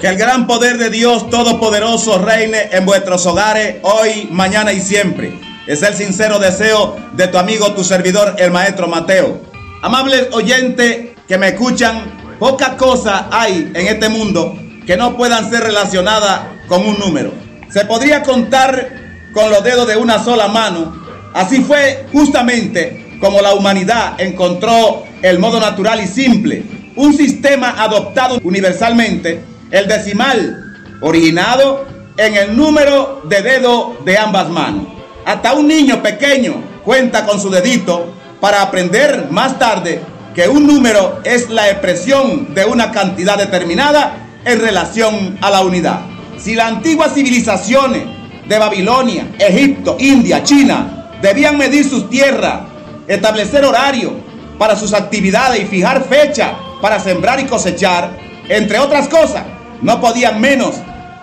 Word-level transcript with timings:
Que 0.00 0.08
el 0.08 0.16
gran 0.16 0.46
poder 0.46 0.78
de 0.78 0.90
Dios 0.90 1.30
Todopoderoso 1.30 2.18
reine 2.18 2.70
en 2.72 2.84
vuestros 2.84 3.24
hogares 3.26 3.76
hoy, 3.82 4.28
mañana 4.32 4.72
y 4.72 4.80
siempre. 4.80 5.38
Es 5.68 5.82
el 5.82 5.94
sincero 5.94 6.40
deseo 6.40 6.96
de 7.12 7.28
tu 7.28 7.38
amigo, 7.38 7.72
tu 7.74 7.84
servidor, 7.84 8.34
el 8.38 8.50
maestro 8.50 8.88
Mateo. 8.88 9.40
Amables 9.82 10.28
oyentes 10.32 11.16
que 11.28 11.38
me 11.38 11.48
escuchan, 11.48 12.36
pocas 12.40 12.70
cosas 12.70 13.26
hay 13.30 13.70
en 13.74 13.86
este 13.86 14.08
mundo 14.08 14.58
que 14.84 14.96
no 14.96 15.16
puedan 15.16 15.48
ser 15.48 15.62
relacionadas 15.62 16.40
con 16.66 16.84
un 16.84 16.98
número. 16.98 17.32
Se 17.70 17.84
podría 17.84 18.22
contar 18.24 18.90
con 19.32 19.48
los 19.50 19.62
dedos 19.62 19.86
de 19.86 19.96
una 19.96 20.22
sola 20.22 20.48
mano. 20.48 21.04
Así 21.32 21.62
fue 21.62 22.06
justamente 22.12 23.03
como 23.24 23.40
la 23.40 23.54
humanidad 23.54 24.20
encontró 24.20 25.02
el 25.22 25.38
modo 25.38 25.58
natural 25.58 25.98
y 25.98 26.06
simple, 26.06 26.62
un 26.94 27.16
sistema 27.16 27.74
adoptado 27.82 28.38
universalmente, 28.44 29.42
el 29.70 29.88
decimal, 29.88 30.76
originado 31.00 31.86
en 32.18 32.34
el 32.34 32.54
número 32.54 33.22
de 33.24 33.40
dedos 33.40 34.04
de 34.04 34.18
ambas 34.18 34.50
manos. 34.50 34.88
Hasta 35.24 35.54
un 35.54 35.66
niño 35.66 36.02
pequeño 36.02 36.62
cuenta 36.84 37.24
con 37.24 37.40
su 37.40 37.48
dedito 37.48 38.12
para 38.42 38.60
aprender 38.60 39.28
más 39.30 39.58
tarde 39.58 40.02
que 40.34 40.46
un 40.46 40.66
número 40.66 41.20
es 41.24 41.48
la 41.48 41.70
expresión 41.70 42.54
de 42.54 42.66
una 42.66 42.92
cantidad 42.92 43.38
determinada 43.38 44.18
en 44.44 44.60
relación 44.60 45.38
a 45.40 45.48
la 45.48 45.62
unidad. 45.62 46.00
Si 46.36 46.54
las 46.54 46.72
antiguas 46.72 47.14
civilizaciones 47.14 48.02
de 48.46 48.58
Babilonia, 48.58 49.28
Egipto, 49.38 49.96
India, 49.98 50.42
China 50.42 51.10
debían 51.22 51.56
medir 51.56 51.88
sus 51.88 52.10
tierras, 52.10 52.73
establecer 53.06 53.64
horario 53.64 54.14
para 54.58 54.76
sus 54.76 54.92
actividades 54.92 55.60
y 55.62 55.66
fijar 55.66 56.04
fecha 56.04 56.54
para 56.80 57.00
sembrar 57.00 57.40
y 57.40 57.44
cosechar, 57.44 58.16
entre 58.48 58.78
otras 58.78 59.08
cosas, 59.08 59.44
no 59.80 60.00
podían 60.00 60.40
menos 60.40 60.74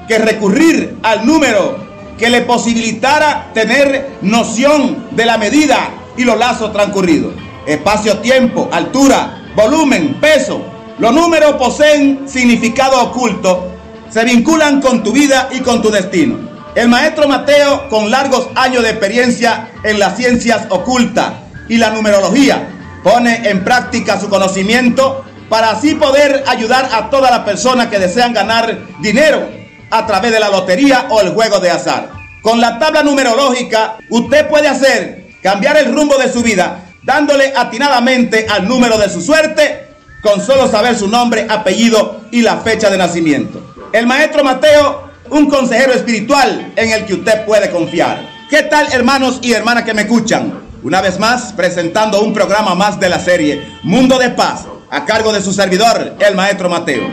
que 0.07 0.17
recurrir 0.17 0.97
al 1.03 1.25
número 1.25 1.77
que 2.17 2.29
le 2.29 2.41
posibilitara 2.41 3.51
tener 3.53 4.17
noción 4.21 5.07
de 5.11 5.25
la 5.25 5.37
medida 5.37 5.89
y 6.17 6.23
los 6.23 6.37
lazos 6.37 6.73
transcurridos. 6.73 7.33
Espacio-tiempo, 7.65 8.69
altura, 8.71 9.43
volumen, 9.55 10.19
peso. 10.19 10.63
Los 10.97 11.13
números 11.13 11.53
poseen 11.53 12.27
significado 12.27 13.01
oculto, 13.01 13.71
se 14.09 14.23
vinculan 14.25 14.81
con 14.81 15.03
tu 15.03 15.11
vida 15.11 15.49
y 15.51 15.59
con 15.59 15.81
tu 15.81 15.89
destino. 15.89 16.37
El 16.75 16.89
maestro 16.89 17.27
Mateo, 17.27 17.89
con 17.89 18.09
largos 18.11 18.49
años 18.55 18.83
de 18.83 18.89
experiencia 18.89 19.71
en 19.83 19.99
las 19.99 20.17
ciencias 20.17 20.67
ocultas 20.69 21.33
y 21.71 21.77
la 21.77 21.89
numerología, 21.89 22.67
pone 23.01 23.49
en 23.49 23.63
práctica 23.63 24.19
su 24.19 24.27
conocimiento 24.27 25.23
para 25.47 25.71
así 25.71 25.95
poder 25.95 26.43
ayudar 26.45 26.89
a 26.91 27.09
todas 27.09 27.31
las 27.31 27.39
personas 27.39 27.87
que 27.87 27.97
desean 27.97 28.33
ganar 28.33 28.77
dinero 28.99 29.47
a 29.89 30.05
través 30.05 30.33
de 30.33 30.41
la 30.41 30.49
lotería 30.49 31.07
o 31.09 31.21
el 31.21 31.29
juego 31.29 31.61
de 31.61 31.71
azar. 31.71 32.09
Con 32.41 32.59
la 32.59 32.77
tabla 32.77 33.03
numerológica, 33.03 33.95
usted 34.09 34.49
puede 34.49 34.67
hacer 34.67 35.29
cambiar 35.41 35.77
el 35.77 35.95
rumbo 35.95 36.17
de 36.17 36.29
su 36.29 36.43
vida 36.43 36.83
dándole 37.03 37.53
atinadamente 37.55 38.47
al 38.49 38.67
número 38.67 38.97
de 38.97 39.09
su 39.09 39.21
suerte 39.21 39.87
con 40.21 40.45
solo 40.45 40.69
saber 40.69 40.97
su 40.97 41.07
nombre, 41.07 41.47
apellido 41.49 42.19
y 42.31 42.41
la 42.41 42.57
fecha 42.57 42.89
de 42.89 42.97
nacimiento. 42.97 43.73
El 43.93 44.07
maestro 44.07 44.43
Mateo, 44.43 45.09
un 45.29 45.49
consejero 45.49 45.93
espiritual 45.93 46.73
en 46.75 46.91
el 46.91 47.05
que 47.05 47.13
usted 47.13 47.45
puede 47.45 47.71
confiar. 47.71 48.27
¿Qué 48.49 48.63
tal 48.63 48.91
hermanos 48.91 49.39
y 49.41 49.53
hermanas 49.53 49.85
que 49.85 49.93
me 49.93 50.01
escuchan? 50.01 50.70
Una 50.83 50.99
vez 50.99 51.19
más, 51.19 51.53
presentando 51.53 52.21
un 52.23 52.33
programa 52.33 52.73
más 52.73 52.99
de 52.99 53.07
la 53.07 53.19
serie 53.19 53.61
Mundo 53.83 54.17
de 54.17 54.31
Paz, 54.31 54.65
a 54.89 55.05
cargo 55.05 55.31
de 55.31 55.39
su 55.39 55.53
servidor, 55.53 56.15
el 56.17 56.35
maestro 56.35 56.71
Mateo. 56.71 57.07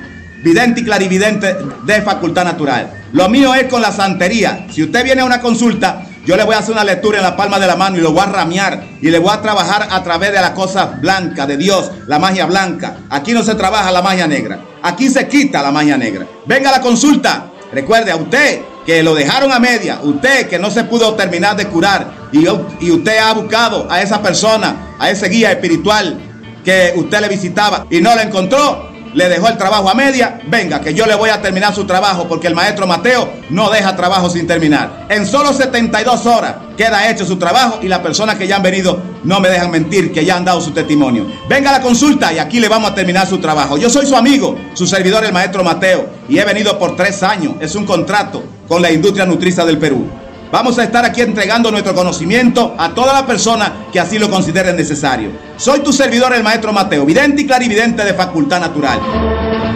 vidente 0.43 0.81
y 0.81 0.85
clarividente 0.85 1.55
de 1.85 2.03
facultad 2.03 2.45
natural. 2.45 2.93
Lo 3.13 3.29
mío 3.29 3.55
es 3.55 3.65
con 3.65 3.83
la 3.83 3.93
santería. 3.93 4.67
Si 4.71 4.83
usted 4.83 5.05
viene 5.05 5.23
a 5.23 5.25
una 5.25 5.41
consulta, 5.41 6.03
Yo 6.27 6.37
le 6.37 6.43
voy 6.43 6.57
a 6.57 6.59
hacer 6.59 6.73
una 6.73 6.83
lectura 6.83 7.19
en 7.19 7.23
la 7.23 7.37
palma 7.37 7.61
de 7.61 7.69
la 7.69 7.77
mano 7.77 7.97
y 7.97 8.01
lo 8.01 8.11
voy 8.11 8.23
a 8.23 8.27
ramear 8.27 8.83
y 9.01 9.11
le 9.11 9.21
voy 9.21 9.31
a 9.33 9.41
trabajar 9.41 9.87
a 9.89 10.03
través 10.03 10.33
de 10.33 10.41
la 10.41 10.55
cosa 10.55 10.87
blanca 11.01 11.47
de 11.47 11.57
Dios, 11.57 11.93
la 12.09 12.19
magia 12.19 12.47
blanca. 12.47 12.97
Aquí 13.11 13.33
no 13.33 13.45
se 13.45 13.55
trabaja 13.55 13.93
la 13.93 14.03
magia 14.03 14.27
negra. 14.27 14.59
Aquí 14.83 15.09
se 15.09 15.29
quita 15.29 15.63
la 15.63 15.71
magia 15.71 15.97
negra. 15.97 16.27
Venga 16.45 16.71
a 16.71 16.73
la 16.73 16.81
consulta. 16.81 17.53
Recuerde 17.73 18.11
a 18.11 18.17
usted 18.17 18.61
que 18.87 19.03
lo 19.03 19.15
dejaron 19.15 19.53
a 19.53 19.59
media, 19.59 19.99
usted 20.03 20.49
que 20.49 20.59
no 20.59 20.71
se 20.71 20.85
pudo 20.85 21.15
terminar 21.15 21.57
de 21.57 21.67
curar 21.67 22.29
y, 22.33 22.47
y 22.81 22.91
usted 22.93 23.19
ha 23.19 23.33
buscado 23.35 23.89
a 23.91 24.01
esa 24.01 24.23
persona, 24.23 24.95
a 24.99 25.11
ese 25.11 25.29
guía 25.29 25.51
espiritual 25.51 26.19
que 26.65 26.95
usted 26.97 27.21
le 27.21 27.29
visitaba 27.29 27.87
y 27.91 28.01
no 28.01 28.15
la 28.15 28.23
encontró, 28.23 28.87
le 29.13 29.29
dejó 29.29 29.49
el 29.49 29.57
trabajo 29.57 29.89
a 29.89 29.95
media, 29.95 30.41
venga, 30.47 30.81
que 30.81 30.93
yo 30.93 31.07
le 31.07 31.15
voy 31.15 31.31
a 31.31 31.41
terminar 31.41 31.75
su 31.75 31.85
trabajo 31.85 32.29
porque 32.29 32.49
el 32.49 32.55
maestro 32.55 32.87
Mateo 32.87 33.29
no 33.51 33.71
deja 33.71 33.97
trabajo 33.97 34.29
sin 34.29 34.47
terminar. 34.47 35.07
En 35.09 35.27
solo 35.27 35.53
72 35.53 36.27
horas 36.27 36.55
queda 36.77 37.11
hecho 37.11 37.25
su 37.25 37.39
trabajo 37.39 37.81
y 37.83 37.89
las 37.89 38.01
personas 38.01 38.37
que 38.37 38.47
ya 38.47 38.57
han 38.57 38.63
venido 38.63 39.01
no 39.25 39.41
me 39.41 39.49
dejan 39.49 39.71
mentir, 39.71 40.13
que 40.13 40.25
ya 40.25 40.37
han 40.37 40.45
dado 40.45 40.61
su 40.61 40.71
testimonio. 40.73 41.27
Venga 41.49 41.71
a 41.71 41.79
la 41.79 41.81
consulta 41.81 42.33
y 42.33 42.39
aquí 42.39 42.61
le 42.61 42.69
vamos 42.69 42.91
a 42.91 42.95
terminar 42.95 43.27
su 43.27 43.39
trabajo. 43.39 43.79
Yo 43.79 43.89
soy 43.89 44.07
su 44.07 44.15
amigo, 44.15 44.57
su 44.75 44.87
servidor, 44.87 45.25
el 45.25 45.33
maestro 45.33 45.65
Mateo, 45.65 46.09
y 46.29 46.39
he 46.39 46.45
venido 46.45 46.79
por 46.79 46.95
tres 46.95 47.23
años. 47.23 47.55
Es 47.61 47.75
un 47.75 47.87
contrato 47.87 48.56
con 48.69 48.83
la 48.83 48.91
industria 48.91 49.27
nutriza 49.27 49.65
del 49.65 49.79
Perú. 49.79 50.07
Vamos 50.51 50.79
a 50.79 50.85
estar 50.85 51.05
aquí 51.05 51.23
entregando 51.23 51.71
nuestro 51.71 51.95
conocimiento 51.95 52.75
a 52.79 52.95
todas 52.95 53.15
las 53.15 53.25
personas 53.25 53.73
que 53.93 53.99
así 53.99 54.19
lo 54.19 54.31
consideren 54.31 54.77
necesario. 54.77 55.31
Soy 55.57 55.81
tu 55.81 55.93
servidor, 55.93 56.33
el 56.35 56.45
maestro 56.45 56.73
Mateo, 56.73 57.05
vidente 57.05 57.43
y 57.43 57.47
clarividente 57.47 58.05
de 58.05 58.15
facultad 58.15 58.61
natural. 58.61 59.01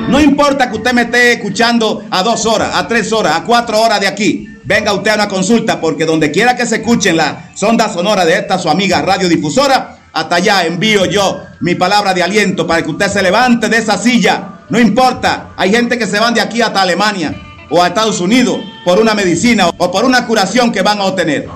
No 0.09 0.21
importa 0.21 0.71
que 0.71 0.77
usted 0.77 0.93
me 0.93 1.03
esté 1.03 1.33
escuchando 1.33 2.05
a 2.11 2.23
dos 2.23 2.47
horas, 2.47 2.71
a 2.75 2.87
tres 2.87 3.13
horas, 3.13 3.37
a 3.37 3.45
cuatro 3.45 3.81
horas 3.81 4.01
de 4.01 4.07
aquí. 4.07 4.49
Venga 4.65 4.93
usted 4.93 5.11
a 5.11 5.15
una 5.15 5.29
consulta 5.29 5.81
porque 5.81 6.05
donde 6.05 6.31
quiera 6.31 6.57
que 6.57 6.67
se 6.67 6.77
escuchen 6.77 7.17
la 7.17 7.51
sonda 7.55 7.93
sonora 7.93 8.25
de 8.25 8.35
esta 8.35 8.59
su 8.59 8.71
amiga 8.71 9.03
radiodifusora, 9.03 9.99
hasta 10.13 10.37
allá 10.37 10.65
envío 10.65 11.05
yo 11.05 11.43
mi 11.61 11.75
palabra 11.75 12.15
de 12.15 12.23
aliento 12.23 12.67
para 12.67 12.83
que 12.83 12.91
usted 12.91 13.09
se 13.09 13.23
levante 13.23 13.69
de 13.69 13.79
esa 13.79 13.99
silla. 13.99 14.61
No 14.69 14.79
importa, 14.79 15.51
hay 15.57 15.73
gente 15.73 15.99
que 15.99 16.07
se 16.07 16.21
van 16.21 16.35
de 16.35 16.41
aquí 16.41 16.63
hasta 16.63 16.83
Alemania 16.83 17.35
o 17.71 17.83
a 17.83 17.89
Estados 17.89 18.21
Unidos 18.21 18.61
por 18.85 18.99
una 18.99 19.15
medicina 19.15 19.69
o 19.77 19.91
por 19.91 20.05
una 20.05 20.27
curación 20.27 20.73
que 20.73 20.83
van 20.83 21.01
a 21.01 21.05
obtener. 21.05 21.49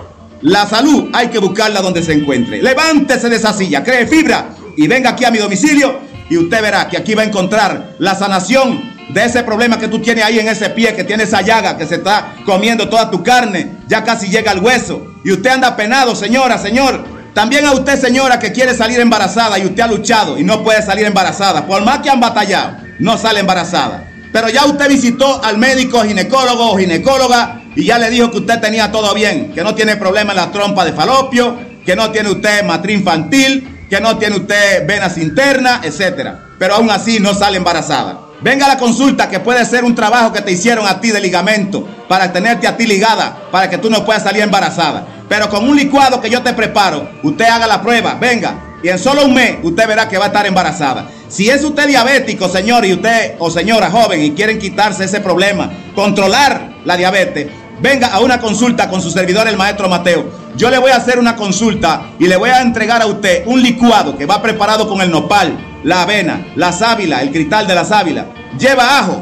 La 0.43 0.67
salud 0.67 1.11
hay 1.12 1.29
que 1.29 1.38
buscarla 1.38 1.81
donde 1.81 2.03
se 2.03 2.12
encuentre. 2.12 2.62
Levántese 2.62 3.29
de 3.29 3.37
esa 3.37 3.53
silla, 3.53 3.82
cree 3.82 4.06
fibra 4.06 4.50
y 4.76 4.87
venga 4.87 5.11
aquí 5.11 5.25
a 5.25 5.31
mi 5.31 5.38
domicilio 5.38 6.00
y 6.29 6.37
usted 6.37 6.61
verá 6.61 6.88
que 6.88 6.97
aquí 6.97 7.15
va 7.15 7.23
a 7.23 7.26
encontrar 7.26 7.94
la 7.99 8.15
sanación 8.15 8.94
de 9.09 9.25
ese 9.25 9.43
problema 9.43 9.79
que 9.79 9.88
tú 9.88 10.00
tienes 10.00 10.25
ahí 10.25 10.38
en 10.38 10.49
ese 10.49 10.71
pie, 10.71 10.94
que 10.94 11.05
tiene 11.05 11.25
esa 11.25 11.43
llaga, 11.43 11.76
que 11.76 11.87
se 11.87 11.97
está 11.97 12.35
comiendo 12.44 12.88
toda 12.88 13.11
tu 13.11 13.23
carne, 13.23 13.73
ya 13.87 14.03
casi 14.03 14.29
llega 14.29 14.50
al 14.50 14.61
hueso. 14.61 15.15
Y 15.25 15.32
usted 15.32 15.50
anda 15.50 15.77
penado, 15.77 16.15
señora, 16.15 16.59
señor. 16.59 17.05
También 17.35 17.67
a 17.67 17.73
usted, 17.73 18.00
señora, 18.00 18.38
que 18.38 18.53
quiere 18.53 18.75
salir 18.75 19.00
embarazada 19.00 19.59
y 19.59 19.67
usted 19.67 19.82
ha 19.82 19.88
luchado 19.88 20.38
y 20.38 20.44
no 20.44 20.62
puede 20.62 20.82
salir 20.82 21.05
embarazada. 21.05 21.67
Por 21.67 21.85
más 21.85 21.99
que 21.99 22.11
han 22.11 22.20
batallado, 22.20 22.77
no 22.99 23.19
sale 23.19 23.41
embarazada. 23.41 24.09
Pero 24.34 24.48
ya 24.48 24.66
usted 24.66 24.88
visitó 24.88 25.44
al 25.44 25.58
médico, 25.58 26.02
ginecólogo 26.02 26.72
o 26.72 26.76
ginecóloga 26.76 27.60
y 27.76 27.84
ya 27.84 28.00
le 28.00 28.10
dijo 28.10 28.32
que 28.32 28.38
usted 28.38 28.58
tenía 28.58 28.90
todo 28.90 29.14
bien, 29.14 29.52
que 29.54 29.62
no 29.62 29.76
tiene 29.76 29.94
problema 29.94 30.32
en 30.32 30.38
la 30.38 30.50
trompa 30.50 30.84
de 30.84 30.92
falopio, 30.92 31.56
que 31.86 31.94
no 31.94 32.10
tiene 32.10 32.31
usted 32.31 32.64
matriz 32.64 32.98
infantil, 32.98 33.86
que 33.88 34.00
no 34.00 34.19
tiene 34.19 34.34
usted 34.34 34.88
venas 34.88 35.19
internas, 35.19 35.84
etc. 35.84 36.31
Pero 36.58 36.75
aún 36.75 36.90
así 36.90 37.20
no 37.20 37.32
sale 37.32 37.58
embarazada. 37.58 38.22
Venga 38.40 38.66
a 38.66 38.70
la 38.70 38.76
consulta 38.76 39.28
que 39.28 39.38
puede 39.38 39.64
ser 39.64 39.84
un 39.84 39.94
trabajo 39.94 40.32
que 40.32 40.40
te 40.40 40.50
hicieron 40.50 40.84
a 40.88 41.00
ti 41.00 41.12
de 41.12 41.20
ligamento 41.20 41.86
para 42.08 42.32
tenerte 42.32 42.66
a 42.66 42.76
ti 42.76 42.88
ligada, 42.88 43.36
para 43.52 43.70
que 43.70 43.78
tú 43.78 43.88
no 43.88 44.04
puedas 44.04 44.25
salir 44.25 44.42
embarazada. 44.42 45.06
Pero 45.28 45.48
con 45.48 45.69
un 45.69 45.76
licuado 45.76 46.20
que 46.20 46.28
yo 46.28 46.42
te 46.42 46.54
preparo, 46.54 47.08
usted 47.22 47.44
haga 47.44 47.69
la 47.69 47.81
prueba, 47.81 48.14
venga, 48.14 48.78
y 48.82 48.88
en 48.88 48.98
solo 48.98 49.26
un 49.26 49.32
mes 49.32 49.58
usted 49.62 49.86
verá 49.86 50.08
que 50.08 50.19
va 50.19 50.25
a 50.25 50.28
estar 50.28 50.44
embarazada. 50.44 51.06
Si 51.34 51.50
es 51.50 51.64
usted 51.64 51.88
diabético, 51.88 52.48
señor, 52.48 52.86
y 52.86 52.92
usted 52.92 53.34
o 53.40 53.50
señora 53.50 53.90
joven 53.90 54.22
y 54.22 54.31
quieren 54.34 54.60
quitarse 54.60 55.02
ese 55.02 55.19
problema, 55.19 55.69
controlar 55.92 56.76
la 56.84 56.96
diabetes, 56.96 57.48
venga 57.81 58.06
a 58.06 58.20
una 58.20 58.38
consulta 58.38 58.88
con 58.88 59.02
su 59.02 59.10
servidor, 59.10 59.48
el 59.48 59.56
maestro 59.56 59.88
Mateo. 59.88 60.31
Yo 60.54 60.70
le 60.70 60.78
voy 60.78 60.92
a 60.92 60.96
hacer 60.96 61.19
una 61.19 61.34
consulta 61.34 62.10
y 62.20 62.28
le 62.28 62.36
voy 62.36 62.50
a 62.50 62.60
entregar 62.60 63.02
a 63.02 63.06
usted 63.06 63.42
un 63.46 63.60
licuado 63.60 64.16
que 64.16 64.26
va 64.26 64.40
preparado 64.40 64.88
con 64.88 65.00
el 65.00 65.10
nopal, 65.10 65.81
la 65.82 66.02
avena, 66.02 66.52
la 66.54 66.70
sábila, 66.70 67.20
el 67.20 67.32
cristal 67.32 67.66
de 67.66 67.75
la 67.75 67.84
sábila. 67.84 68.26
Lleva 68.56 69.00
ajo, 69.00 69.20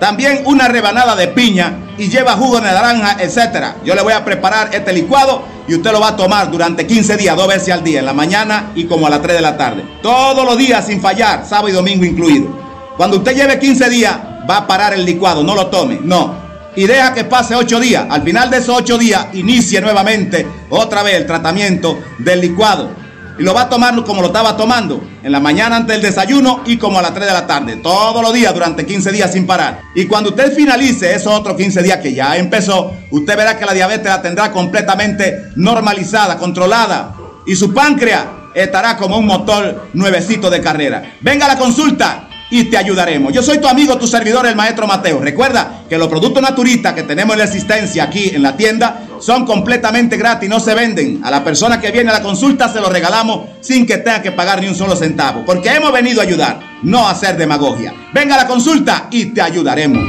también 0.00 0.42
una 0.46 0.66
rebanada 0.66 1.14
de 1.14 1.28
piña 1.28 1.94
y 1.96 2.08
lleva 2.08 2.32
jugo 2.32 2.56
de 2.56 2.72
naranja, 2.72 3.18
etcétera. 3.20 3.76
Yo 3.84 3.94
le 3.94 4.02
voy 4.02 4.14
a 4.14 4.24
preparar 4.24 4.70
este 4.74 4.92
licuado 4.92 5.44
y 5.68 5.74
usted 5.74 5.92
lo 5.92 6.00
va 6.00 6.08
a 6.08 6.16
tomar 6.16 6.50
durante 6.50 6.86
15 6.86 7.16
días, 7.16 7.36
dos 7.36 7.48
veces 7.48 7.72
al 7.72 7.84
día, 7.84 8.00
en 8.00 8.06
la 8.06 8.12
mañana 8.12 8.72
y 8.74 8.84
como 8.84 9.06
a 9.06 9.10
las 9.10 9.22
3 9.22 9.36
de 9.36 9.42
la 9.42 9.56
tarde. 9.56 9.84
Todos 10.02 10.44
los 10.44 10.56
días 10.56 10.86
sin 10.86 11.00
fallar, 11.00 11.44
sábado 11.46 11.68
y 11.68 11.72
domingo 11.72 12.04
incluido. 12.04 12.48
Cuando 12.96 13.18
usted 13.18 13.34
lleve 13.34 13.58
15 13.58 13.90
días, 13.90 14.16
va 14.48 14.58
a 14.58 14.66
parar 14.66 14.94
el 14.94 15.04
licuado, 15.04 15.42
no 15.42 15.54
lo 15.54 15.68
tome, 15.68 15.98
no. 16.02 16.42
Y 16.74 16.86
deja 16.86 17.12
que 17.12 17.24
pase 17.24 17.54
8 17.54 17.80
días. 17.80 18.06
Al 18.08 18.22
final 18.22 18.50
de 18.50 18.58
esos 18.58 18.76
8 18.76 18.98
días, 18.98 19.26
inicie 19.34 19.80
nuevamente 19.80 20.46
otra 20.70 21.02
vez 21.02 21.14
el 21.14 21.26
tratamiento 21.26 21.98
del 22.18 22.40
licuado 22.40 23.01
y 23.42 23.44
lo 23.44 23.54
va 23.54 23.62
a 23.62 23.68
tomar 23.68 23.92
como 24.04 24.20
lo 24.20 24.28
estaba 24.28 24.56
tomando, 24.56 25.02
en 25.20 25.32
la 25.32 25.40
mañana 25.40 25.74
antes 25.74 25.96
del 25.96 26.06
desayuno 26.10 26.62
y 26.64 26.76
como 26.76 27.00
a 27.00 27.02
las 27.02 27.12
3 27.12 27.26
de 27.26 27.32
la 27.32 27.44
tarde, 27.44 27.74
todos 27.74 28.22
los 28.22 28.32
días 28.32 28.54
durante 28.54 28.86
15 28.86 29.10
días 29.10 29.32
sin 29.32 29.48
parar. 29.48 29.80
Y 29.96 30.04
cuando 30.04 30.30
usted 30.30 30.54
finalice 30.54 31.12
esos 31.12 31.32
otros 31.32 31.56
15 31.56 31.82
días 31.82 31.98
que 31.98 32.14
ya 32.14 32.36
empezó, 32.36 32.92
usted 33.10 33.36
verá 33.36 33.58
que 33.58 33.66
la 33.66 33.74
diabetes 33.74 34.06
la 34.06 34.22
tendrá 34.22 34.52
completamente 34.52 35.50
normalizada, 35.56 36.38
controlada 36.38 37.16
y 37.44 37.56
su 37.56 37.74
páncreas 37.74 38.26
estará 38.54 38.96
como 38.96 39.18
un 39.18 39.26
motor 39.26 39.88
nuevecito 39.92 40.48
de 40.48 40.60
carrera. 40.60 41.16
Venga 41.20 41.46
a 41.46 41.48
la 41.48 41.58
consulta 41.58 42.28
y 42.48 42.70
te 42.70 42.76
ayudaremos. 42.76 43.32
Yo 43.32 43.42
soy 43.42 43.58
tu 43.58 43.66
amigo, 43.66 43.96
tu 43.96 44.06
servidor, 44.06 44.46
el 44.46 44.54
maestro 44.54 44.86
Mateo. 44.86 45.18
Recuerda 45.20 45.82
que 45.88 45.98
los 45.98 46.06
productos 46.06 46.40
naturistas 46.40 46.92
que 46.92 47.02
tenemos 47.02 47.32
en 47.32 47.38
la 47.38 47.46
existencia 47.46 48.04
aquí 48.04 48.30
en 48.32 48.42
la 48.42 48.56
tienda 48.56 49.02
son 49.22 49.46
completamente 49.46 50.16
gratis, 50.16 50.50
no 50.50 50.58
se 50.58 50.74
venden. 50.74 51.20
A 51.24 51.30
la 51.30 51.44
persona 51.44 51.80
que 51.80 51.92
viene 51.92 52.10
a 52.10 52.14
la 52.14 52.22
consulta 52.22 52.68
se 52.68 52.80
los 52.80 52.92
regalamos 52.92 53.48
sin 53.60 53.86
que 53.86 53.98
tenga 53.98 54.20
que 54.20 54.32
pagar 54.32 54.60
ni 54.60 54.66
un 54.66 54.74
solo 54.74 54.96
centavo, 54.96 55.44
porque 55.46 55.70
hemos 55.70 55.92
venido 55.92 56.20
a 56.20 56.24
ayudar, 56.24 56.60
no 56.82 57.06
a 57.06 57.12
hacer 57.12 57.36
demagogia. 57.36 57.94
Venga 58.12 58.34
a 58.34 58.38
la 58.38 58.46
consulta 58.48 59.06
y 59.10 59.26
te 59.26 59.40
ayudaremos. 59.40 60.02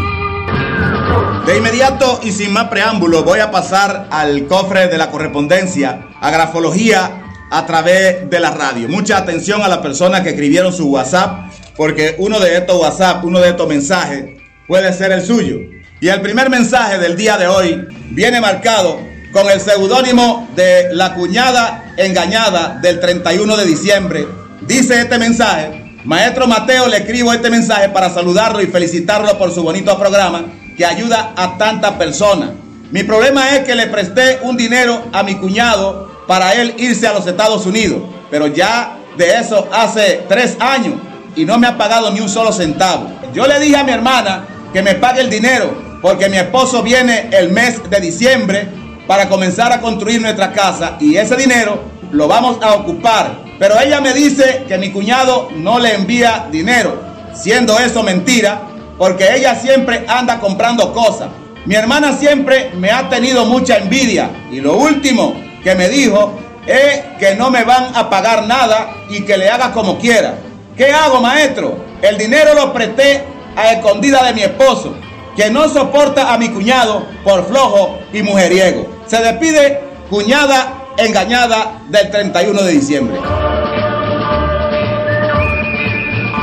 De 1.45 1.57
inmediato 1.57 2.21
y 2.23 2.31
sin 2.31 2.51
más 2.53 2.69
preámbulo, 2.69 3.23
voy 3.23 3.39
a 3.39 3.51
pasar 3.51 4.07
al 4.09 4.47
cofre 4.47 4.87
de 4.87 4.97
la 4.97 5.11
correspondencia, 5.11 6.07
a 6.19 6.31
grafología 6.31 7.21
a 7.51 7.65
través 7.67 8.29
de 8.29 8.39
la 8.39 8.49
radio. 8.49 8.89
Mucha 8.89 9.17
atención 9.17 9.61
a 9.61 9.67
las 9.67 9.79
personas 9.79 10.21
que 10.21 10.29
escribieron 10.29 10.73
su 10.73 10.89
WhatsApp 10.89 11.51
porque 11.75 12.15
uno 12.17 12.39
de 12.39 12.57
estos 12.57 12.79
WhatsApp, 12.79 13.23
uno 13.23 13.39
de 13.39 13.49
estos 13.49 13.67
mensajes 13.67 14.25
puede 14.67 14.91
ser 14.93 15.11
el 15.11 15.21
suyo. 15.21 15.57
Y 16.03 16.09
el 16.09 16.19
primer 16.19 16.49
mensaje 16.49 16.97
del 16.97 17.15
día 17.15 17.37
de 17.37 17.47
hoy 17.47 17.87
viene 18.09 18.41
marcado 18.41 18.99
con 19.31 19.49
el 19.49 19.61
seudónimo 19.61 20.49
de 20.53 20.93
la 20.93 21.13
cuñada 21.13 21.93
engañada 21.95 22.77
del 22.81 22.99
31 22.99 23.55
de 23.55 23.65
diciembre. 23.65 24.27
Dice 24.67 24.99
este 24.99 25.17
mensaje, 25.17 25.95
Maestro 26.03 26.45
Mateo, 26.45 26.89
le 26.89 26.97
escribo 26.97 27.31
este 27.31 27.49
mensaje 27.49 27.87
para 27.87 28.09
saludarlo 28.09 28.61
y 28.61 28.67
felicitarlo 28.67 29.37
por 29.37 29.53
su 29.53 29.63
bonito 29.63 29.97
programa 29.97 30.43
que 30.75 30.85
ayuda 30.85 31.31
a 31.37 31.57
tantas 31.57 31.93
personas. 31.93 32.49
Mi 32.91 33.03
problema 33.03 33.55
es 33.55 33.63
que 33.63 33.73
le 33.73 33.87
presté 33.87 34.39
un 34.41 34.57
dinero 34.57 35.05
a 35.13 35.23
mi 35.23 35.35
cuñado 35.35 36.11
para 36.27 36.51
él 36.51 36.75
irse 36.79 37.07
a 37.07 37.13
los 37.13 37.25
Estados 37.25 37.65
Unidos, 37.65 38.01
pero 38.29 38.47
ya 38.47 38.97
de 39.17 39.37
eso 39.37 39.69
hace 39.71 40.25
tres 40.27 40.57
años 40.59 40.95
y 41.37 41.45
no 41.45 41.57
me 41.57 41.67
ha 41.67 41.77
pagado 41.77 42.11
ni 42.11 42.19
un 42.19 42.27
solo 42.27 42.51
centavo. 42.51 43.09
Yo 43.33 43.47
le 43.47 43.57
dije 43.61 43.77
a 43.77 43.85
mi 43.85 43.93
hermana 43.93 44.47
que 44.73 44.81
me 44.81 44.95
pague 44.95 45.21
el 45.21 45.29
dinero 45.29 45.82
porque 46.03 46.27
mi 46.27 46.35
esposo 46.35 46.83
viene 46.83 47.29
el 47.31 47.49
mes 47.49 47.89
de 47.89 48.01
diciembre 48.01 48.67
para 49.07 49.29
comenzar 49.29 49.71
a 49.71 49.79
construir 49.79 50.21
nuestra 50.21 50.51
casa 50.51 50.97
y 50.99 51.15
ese 51.15 51.37
dinero 51.37 51.81
lo 52.11 52.27
vamos 52.27 52.57
a 52.61 52.73
ocupar. 52.73 53.37
Pero 53.57 53.79
ella 53.79 54.01
me 54.01 54.13
dice 54.13 54.65
que 54.67 54.77
mi 54.77 54.91
cuñado 54.91 55.47
no 55.55 55.79
le 55.79 55.95
envía 55.95 56.49
dinero, 56.51 57.01
siendo 57.33 57.79
eso 57.79 58.03
mentira, 58.03 58.63
porque 58.97 59.33
ella 59.33 59.55
siempre 59.55 60.03
anda 60.05 60.41
comprando 60.41 60.91
cosas. 60.91 61.29
Mi 61.65 61.75
hermana 61.75 62.11
siempre 62.11 62.71
me 62.75 62.91
ha 62.91 63.07
tenido 63.07 63.45
mucha 63.45 63.77
envidia 63.77 64.29
y 64.51 64.59
lo 64.59 64.75
último 64.75 65.33
que 65.63 65.73
me 65.73 65.87
dijo 65.87 66.37
es 66.65 66.99
que 67.17 67.35
no 67.35 67.49
me 67.49 67.63
van 67.63 67.95
a 67.95 68.09
pagar 68.09 68.45
nada 68.45 68.93
y 69.09 69.21
que 69.21 69.37
le 69.37 69.49
haga 69.49 69.71
como 69.71 69.97
quiera. 69.99 70.35
¿Qué 70.75 70.91
hago, 70.91 71.21
maestro? 71.21 71.77
El 72.01 72.17
dinero 72.17 72.53
lo 72.55 72.73
presté 72.73 73.23
a 73.55 73.71
escondida 73.71 74.21
de 74.23 74.33
mi 74.33 74.41
esposo, 74.41 74.97
que 75.35 75.49
no 75.49 75.67
soporta 75.69 76.33
a 76.33 76.37
mi 76.37 76.49
cuñado 76.49 77.07
por 77.23 77.47
flojo 77.47 77.99
y 78.11 78.21
mujeriego. 78.21 78.87
Se 79.07 79.17
despide 79.21 79.81
cuñada 80.09 80.83
engañada 80.97 81.81
del 81.89 82.09
31 82.11 82.61
de 82.61 82.71
diciembre. 82.71 83.19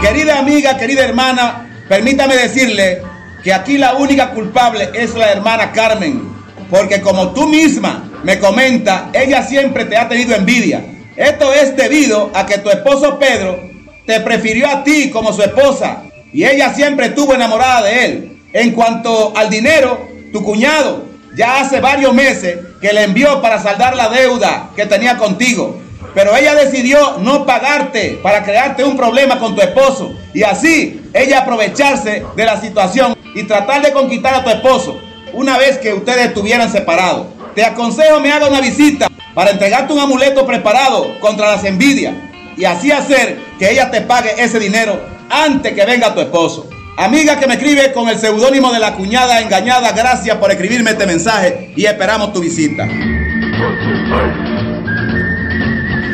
Querida 0.01 0.39
amiga, 0.39 0.77
querida 0.77 1.05
hermana, 1.05 1.69
permítame 1.89 2.37
decirle 2.37 3.03
que 3.45 3.53
aquí 3.53 3.79
la 3.79 3.95
única 3.95 4.31
culpable 4.31 4.91
es 4.95 5.15
la 5.15 5.31
hermana 5.31 5.73
Carmen, 5.73 6.33
porque 6.71 7.01
como 7.01 7.33
tú 7.33 7.47
misma 7.47 8.11
me 8.23 8.39
comenta, 8.39 9.11
ella 9.13 9.43
siempre 9.43 9.85
te 9.85 9.97
ha 9.97 10.09
tenido 10.09 10.35
envidia. 10.35 10.85
Esto 11.17 11.53
es 11.53 11.77
debido 11.77 12.31
a 12.35 12.47
que 12.47 12.59
tu 12.59 12.71
esposo 12.71 13.19
Pedro 13.19 13.61
te 14.07 14.21
prefirió 14.21 14.69
a 14.69 14.83
ti 14.83 15.11
como 15.11 15.33
su 15.33 15.43
esposa 15.43 16.03
y 16.33 16.45
ella 16.45 16.73
siempre 16.75 17.07
estuvo 17.07 17.35
enamorada 17.35 17.83
de 17.83 18.05
él. 18.05 18.40
En 18.53 18.73
cuanto 18.73 19.33
al 19.37 19.49
dinero, 19.49 20.09
tu 20.33 20.43
cuñado 20.43 21.05
ya 21.37 21.61
hace 21.61 21.81
varios 21.81 22.13
meses 22.13 22.59
que 22.81 22.93
le 22.93 23.05
envió 23.05 23.41
para 23.41 23.63
saldar 23.63 23.95
la 23.95 24.09
deuda 24.09 24.71
que 24.75 24.87
tenía 24.87 25.17
contigo. 25.17 25.79
Pero 26.15 26.37
ella 26.37 26.57
decidió 26.57 27.19
no 27.19 27.47
pagarte 27.47 28.19
para 28.23 28.43
crearte 28.43 28.83
un 28.83 28.97
problema 28.97 29.39
con 29.39 29.55
tu 29.55 29.61
esposo 29.61 30.13
y 30.35 30.43
así 30.43 31.01
ella 31.13 31.41
aprovecharse 31.41 32.25
de 32.35 32.45
la 32.45 32.61
situación 32.61 33.17
y 33.35 33.45
tratar 33.45 33.83
de 33.83 33.93
conquistar 33.93 34.35
a 34.35 34.43
tu 34.43 34.51
esposo 34.51 34.99
una 35.33 35.57
vez 35.57 35.79
que 35.79 35.95
ustedes 35.95 36.27
estuvieran 36.27 36.73
separados. 36.73 37.29
Te 37.55 37.65
aconsejo 37.65 38.19
me 38.19 38.33
haga 38.33 38.49
una 38.49 38.61
visita 38.61 39.07
para 39.35 39.53
entregarte 39.53 39.93
un 39.93 40.01
amuleto 40.01 40.45
preparado 40.45 41.21
contra 41.21 41.53
las 41.53 41.65
envidias 41.65 42.15
y 42.57 42.65
así 42.65 42.91
hacer 42.91 43.39
que 43.61 43.71
ella 43.71 43.93
te 43.93 44.01
pague 44.01 44.35
ese 44.37 44.59
dinero 44.59 45.01
antes 45.29 45.73
que 45.73 45.85
venga 45.85 46.13
tu 46.13 46.21
esposo. 46.21 46.69
Amiga 47.01 47.41
que 47.41 47.47
me 47.47 47.55
escribe 47.55 47.93
con 47.93 48.11
el 48.11 48.19
seudónimo 48.19 48.71
de 48.75 48.79
la 48.79 48.95
cuñada 48.95 49.41
engañada, 49.41 49.93
gracias 49.93 50.37
por 50.37 50.51
escribirme 50.51 50.91
este 50.91 51.07
mensaje 51.07 51.71
y 51.75 51.87
esperamos 51.87 52.35
tu 52.35 52.41
visita. 52.41 52.83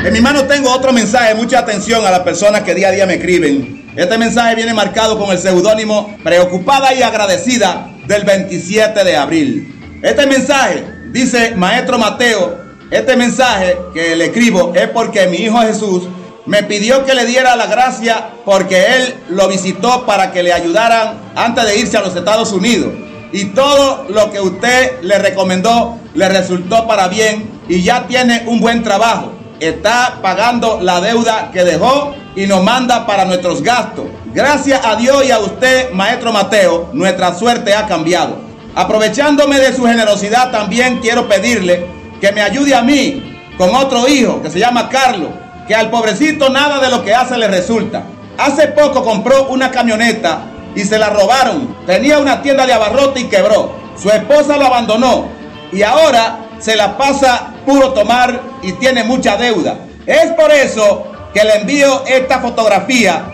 En 0.04 0.12
mi 0.12 0.20
mano 0.20 0.44
tengo 0.44 0.70
otro 0.70 0.92
mensaje, 0.92 1.34
mucha 1.34 1.58
atención 1.58 2.06
a 2.06 2.12
las 2.12 2.20
personas 2.20 2.60
que 2.60 2.72
día 2.72 2.90
a 2.90 2.92
día 2.92 3.04
me 3.04 3.14
escriben. 3.14 3.84
Este 3.96 4.16
mensaje 4.16 4.54
viene 4.54 4.72
marcado 4.74 5.18
con 5.18 5.32
el 5.32 5.40
seudónimo 5.40 6.16
Preocupada 6.22 6.94
y 6.94 7.02
agradecida 7.02 7.90
del 8.06 8.22
27 8.22 9.02
de 9.02 9.16
abril. 9.16 9.98
Este 10.02 10.24
mensaje, 10.24 10.84
dice 11.10 11.56
Maestro 11.56 11.98
Mateo, 11.98 12.60
este 12.92 13.16
mensaje 13.16 13.76
que 13.92 14.14
le 14.14 14.26
escribo 14.26 14.72
es 14.76 14.86
porque 14.90 15.26
mi 15.26 15.38
hijo 15.38 15.58
Jesús 15.62 16.04
me 16.46 16.62
pidió 16.62 17.04
que 17.04 17.14
le 17.14 17.26
diera 17.26 17.56
la 17.56 17.66
gracia 17.66 18.30
porque 18.44 18.96
él 18.96 19.14
lo 19.28 19.48
visitó 19.48 20.06
para 20.06 20.30
que 20.30 20.44
le 20.44 20.52
ayudaran 20.52 21.18
antes 21.34 21.64
de 21.64 21.78
irse 21.78 21.96
a 21.96 22.02
los 22.02 22.14
Estados 22.14 22.52
Unidos. 22.52 22.92
Y 23.32 23.46
todo 23.46 24.06
lo 24.08 24.30
que 24.30 24.40
usted 24.40 25.02
le 25.02 25.18
recomendó 25.18 25.98
le 26.14 26.28
resultó 26.28 26.86
para 26.86 27.08
bien 27.08 27.50
y 27.68 27.82
ya 27.82 28.06
tiene 28.06 28.44
un 28.46 28.60
buen 28.60 28.84
trabajo. 28.84 29.32
Está 29.58 30.20
pagando 30.22 30.80
la 30.80 31.00
deuda 31.00 31.50
que 31.52 31.64
dejó 31.64 32.14
y 32.36 32.46
nos 32.46 32.62
manda 32.62 33.06
para 33.06 33.24
nuestros 33.24 33.62
gastos. 33.62 34.06
Gracias 34.32 34.84
a 34.84 34.94
Dios 34.94 35.24
y 35.26 35.32
a 35.32 35.40
usted, 35.40 35.90
maestro 35.92 36.32
Mateo, 36.32 36.90
nuestra 36.92 37.34
suerte 37.34 37.74
ha 37.74 37.86
cambiado. 37.86 38.38
Aprovechándome 38.74 39.58
de 39.58 39.74
su 39.74 39.84
generosidad, 39.84 40.52
también 40.52 40.98
quiero 41.00 41.26
pedirle 41.26 41.86
que 42.20 42.30
me 42.30 42.42
ayude 42.42 42.74
a 42.74 42.82
mí 42.82 43.36
con 43.58 43.74
otro 43.74 44.06
hijo 44.06 44.40
que 44.42 44.50
se 44.50 44.60
llama 44.60 44.88
Carlos 44.88 45.30
que 45.66 45.74
al 45.74 45.90
pobrecito 45.90 46.48
nada 46.48 46.78
de 46.80 46.90
lo 46.90 47.04
que 47.04 47.14
hace 47.14 47.36
le 47.36 47.48
resulta. 47.48 48.04
Hace 48.38 48.68
poco 48.68 49.02
compró 49.02 49.48
una 49.48 49.70
camioneta 49.70 50.40
y 50.74 50.80
se 50.84 50.98
la 50.98 51.10
robaron. 51.10 51.76
Tenía 51.86 52.18
una 52.18 52.42
tienda 52.42 52.66
de 52.66 52.72
abarrote 52.72 53.20
y 53.20 53.24
quebró. 53.24 53.72
Su 54.00 54.10
esposa 54.10 54.56
lo 54.56 54.66
abandonó 54.66 55.28
y 55.72 55.82
ahora 55.82 56.40
se 56.58 56.76
la 56.76 56.96
pasa 56.96 57.54
puro 57.64 57.92
tomar 57.92 58.40
y 58.62 58.72
tiene 58.72 59.04
mucha 59.04 59.36
deuda. 59.36 59.78
Es 60.06 60.32
por 60.32 60.50
eso 60.52 61.06
que 61.32 61.42
le 61.44 61.56
envío 61.56 62.04
esta 62.06 62.40
fotografía 62.40 63.24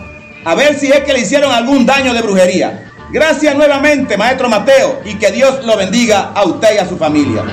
a 0.45 0.55
ver 0.55 0.77
si 0.77 0.87
es 0.87 1.01
que 1.01 1.13
le 1.13 1.19
hicieron 1.19 1.51
algún 1.51 1.85
daño 1.85 2.13
de 2.13 2.21
brujería. 2.21 2.91
Gracias 3.11 3.55
nuevamente, 3.55 4.17
maestro 4.17 4.49
Mateo, 4.49 5.01
y 5.05 5.15
que 5.15 5.31
Dios 5.31 5.63
lo 5.65 5.77
bendiga 5.77 6.31
a 6.33 6.43
usted 6.43 6.75
y 6.75 6.77
a 6.79 6.87
su 6.87 6.97
familia. 6.97 7.43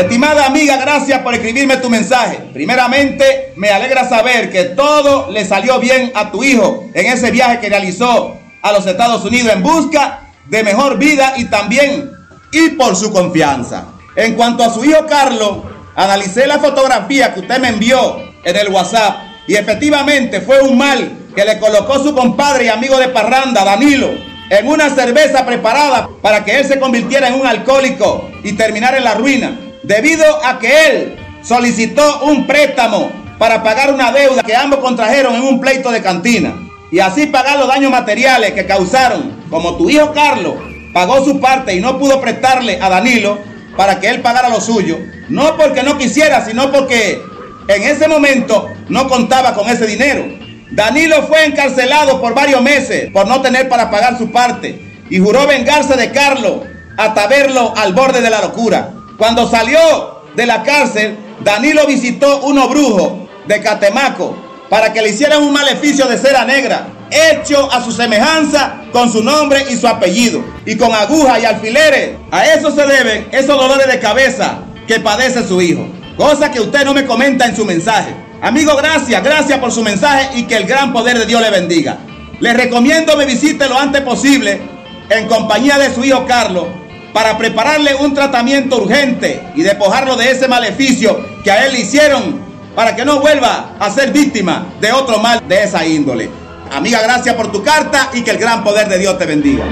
Estimada 0.00 0.46
amiga, 0.46 0.78
gracias 0.78 1.20
por 1.20 1.34
escribirme 1.34 1.76
tu 1.76 1.90
mensaje. 1.90 2.38
Primeramente, 2.54 3.52
me 3.56 3.68
alegra 3.68 4.08
saber 4.08 4.50
que 4.50 4.64
todo 4.64 5.30
le 5.30 5.44
salió 5.44 5.78
bien 5.78 6.10
a 6.14 6.30
tu 6.30 6.42
hijo 6.42 6.86
en 6.94 7.04
ese 7.04 7.30
viaje 7.30 7.60
que 7.60 7.68
realizó 7.68 8.38
a 8.62 8.72
los 8.72 8.86
Estados 8.86 9.22
Unidos 9.26 9.52
en 9.52 9.62
busca 9.62 10.32
de 10.46 10.64
mejor 10.64 10.96
vida 10.96 11.34
y 11.36 11.44
también 11.44 12.12
y 12.50 12.70
por 12.70 12.96
su 12.96 13.12
confianza. 13.12 13.88
En 14.16 14.36
cuanto 14.36 14.64
a 14.64 14.72
su 14.72 14.82
hijo 14.86 15.06
Carlos, 15.06 15.58
analicé 15.94 16.46
la 16.46 16.58
fotografía 16.58 17.34
que 17.34 17.40
usted 17.40 17.58
me 17.58 17.68
envió 17.68 18.16
en 18.42 18.56
el 18.56 18.68
WhatsApp 18.70 19.18
y 19.46 19.54
efectivamente 19.54 20.40
fue 20.40 20.62
un 20.62 20.78
mal 20.78 21.12
que 21.36 21.44
le 21.44 21.58
colocó 21.58 22.02
su 22.02 22.14
compadre 22.14 22.64
y 22.64 22.68
amigo 22.68 22.96
de 22.96 23.08
parranda, 23.08 23.66
Danilo, 23.66 24.08
en 24.48 24.66
una 24.66 24.88
cerveza 24.88 25.44
preparada 25.44 26.08
para 26.22 26.42
que 26.42 26.58
él 26.58 26.66
se 26.66 26.80
convirtiera 26.80 27.28
en 27.28 27.34
un 27.34 27.46
alcohólico 27.46 28.30
y 28.42 28.54
terminara 28.54 28.96
en 28.96 29.04
la 29.04 29.14
ruina 29.14 29.58
debido 29.82 30.24
a 30.44 30.58
que 30.58 30.86
él 30.88 31.16
solicitó 31.42 32.24
un 32.24 32.46
préstamo 32.46 33.10
para 33.38 33.62
pagar 33.62 33.92
una 33.92 34.12
deuda 34.12 34.42
que 34.42 34.54
ambos 34.54 34.80
contrajeron 34.80 35.34
en 35.34 35.42
un 35.42 35.60
pleito 35.60 35.90
de 35.90 36.02
cantina 36.02 36.54
y 36.90 36.98
así 36.98 37.26
pagar 37.26 37.58
los 37.58 37.68
daños 37.68 37.90
materiales 37.90 38.52
que 38.52 38.66
causaron, 38.66 39.44
como 39.48 39.76
tu 39.76 39.88
hijo 39.88 40.12
Carlos 40.12 40.54
pagó 40.92 41.24
su 41.24 41.40
parte 41.40 41.74
y 41.74 41.80
no 41.80 41.98
pudo 41.98 42.20
prestarle 42.20 42.78
a 42.80 42.88
Danilo 42.88 43.38
para 43.76 44.00
que 44.00 44.08
él 44.08 44.20
pagara 44.20 44.48
lo 44.48 44.60
suyo, 44.60 44.98
no 45.28 45.56
porque 45.56 45.82
no 45.82 45.96
quisiera, 45.96 46.44
sino 46.44 46.70
porque 46.70 47.22
en 47.68 47.82
ese 47.84 48.08
momento 48.08 48.68
no 48.88 49.08
contaba 49.08 49.54
con 49.54 49.68
ese 49.70 49.86
dinero. 49.86 50.24
Danilo 50.72 51.22
fue 51.26 51.44
encarcelado 51.44 52.20
por 52.20 52.34
varios 52.34 52.62
meses 52.62 53.10
por 53.12 53.26
no 53.26 53.40
tener 53.40 53.68
para 53.68 53.90
pagar 53.90 54.18
su 54.18 54.30
parte 54.30 54.80
y 55.08 55.18
juró 55.18 55.46
vengarse 55.46 55.96
de 55.96 56.10
Carlos 56.10 56.62
hasta 56.96 57.26
verlo 57.26 57.72
al 57.76 57.94
borde 57.94 58.20
de 58.20 58.30
la 58.30 58.40
locura. 58.40 58.90
Cuando 59.20 59.46
salió 59.50 60.22
de 60.34 60.46
la 60.46 60.62
cárcel, 60.62 61.18
Danilo 61.44 61.86
visitó 61.86 62.40
unos 62.40 62.70
brujos 62.70 63.28
de 63.46 63.60
Catemaco 63.60 64.34
para 64.70 64.94
que 64.94 65.02
le 65.02 65.10
hicieran 65.10 65.42
un 65.42 65.52
maleficio 65.52 66.06
de 66.06 66.16
cera 66.16 66.46
negra, 66.46 66.86
hecho 67.10 67.70
a 67.70 67.84
su 67.84 67.92
semejanza 67.92 68.80
con 68.92 69.12
su 69.12 69.22
nombre 69.22 69.66
y 69.68 69.76
su 69.76 69.86
apellido, 69.86 70.42
y 70.64 70.74
con 70.74 70.94
agujas 70.94 71.38
y 71.42 71.44
alfileres. 71.44 72.16
A 72.30 72.46
eso 72.46 72.74
se 72.74 72.86
deben 72.86 73.28
esos 73.30 73.58
dolores 73.58 73.88
de 73.88 74.00
cabeza 74.00 74.60
que 74.86 75.00
padece 75.00 75.46
su 75.46 75.60
hijo, 75.60 75.86
cosa 76.16 76.50
que 76.50 76.60
usted 76.60 76.86
no 76.86 76.94
me 76.94 77.04
comenta 77.04 77.44
en 77.44 77.54
su 77.54 77.66
mensaje. 77.66 78.14
Amigo, 78.40 78.74
gracias, 78.74 79.22
gracias 79.22 79.58
por 79.58 79.70
su 79.70 79.82
mensaje 79.82 80.30
y 80.38 80.44
que 80.44 80.56
el 80.56 80.64
gran 80.64 80.94
poder 80.94 81.18
de 81.18 81.26
Dios 81.26 81.42
le 81.42 81.50
bendiga. 81.50 81.98
Le 82.40 82.54
recomiendo 82.54 83.18
me 83.18 83.26
visite 83.26 83.68
lo 83.68 83.78
antes 83.78 84.00
posible 84.00 84.62
en 85.10 85.28
compañía 85.28 85.76
de 85.76 85.94
su 85.94 86.02
hijo 86.02 86.24
Carlos 86.26 86.79
para 87.12 87.36
prepararle 87.36 87.94
un 87.94 88.14
tratamiento 88.14 88.82
urgente 88.82 89.42
y 89.54 89.62
despojarlo 89.62 90.16
de 90.16 90.30
ese 90.30 90.48
maleficio 90.48 91.18
que 91.42 91.50
a 91.50 91.66
él 91.66 91.72
le 91.72 91.80
hicieron 91.80 92.40
para 92.74 92.94
que 92.94 93.04
no 93.04 93.20
vuelva 93.20 93.74
a 93.78 93.90
ser 93.90 94.12
víctima 94.12 94.66
de 94.80 94.92
otro 94.92 95.18
mal 95.18 95.42
de 95.46 95.64
esa 95.64 95.84
índole. 95.84 96.30
Amiga, 96.70 97.02
gracias 97.02 97.34
por 97.34 97.50
tu 97.50 97.62
carta 97.62 98.10
y 98.12 98.22
que 98.22 98.30
el 98.30 98.38
gran 98.38 98.62
poder 98.62 98.88
de 98.88 98.98
Dios 98.98 99.18
te 99.18 99.26
bendiga. 99.26 99.64